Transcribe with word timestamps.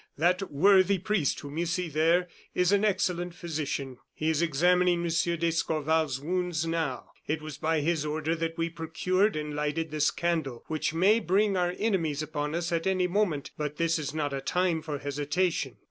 That 0.17 0.51
worthy 0.51 0.97
priest 0.97 1.41
whom 1.41 1.59
you 1.59 1.67
see 1.67 1.87
there, 1.87 2.27
is 2.55 2.71
an 2.71 2.83
excellent 2.83 3.35
physician. 3.35 3.99
He 4.15 4.31
is 4.31 4.41
examining 4.41 5.03
Monsieur 5.03 5.37
d'Escorval's 5.37 6.19
wounds 6.19 6.65
now. 6.65 7.11
It 7.27 7.39
was 7.43 7.59
by 7.59 7.81
his 7.81 8.03
order 8.03 8.35
that 8.37 8.57
we 8.57 8.67
procured 8.71 9.35
and 9.35 9.55
lighted 9.55 9.91
this 9.91 10.09
candle, 10.09 10.63
which 10.65 10.91
may 10.91 11.19
bring 11.19 11.55
our 11.55 11.75
enemies 11.77 12.23
upon 12.23 12.55
us 12.55 12.71
at 12.71 12.87
any 12.87 13.05
moment; 13.05 13.51
but 13.59 13.75
this 13.77 13.99
is 13.99 14.11
not 14.11 14.33
a 14.33 14.41
time 14.41 14.81
for 14.81 14.97
hesitation." 14.97 15.77